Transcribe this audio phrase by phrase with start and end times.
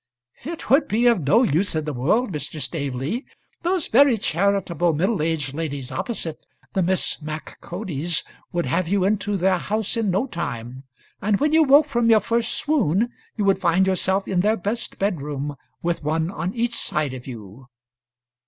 [0.45, 2.59] "It would be of no use in the world, Mr.
[2.59, 3.23] Staveley.
[3.61, 6.43] Those very charitable middle aged ladies opposite,
[6.73, 10.85] the Miss Mac Codies, would have you into their house in no time,
[11.21, 14.97] and when you woke from your first swoon, you would find yourself in their best
[14.97, 17.67] bedroom, with one on each side of you."